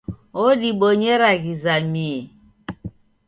Wodibonyera 0.41 1.29
ghizamie. 1.43 2.19